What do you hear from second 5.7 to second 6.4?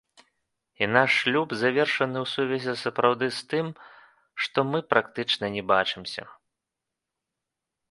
бачымся.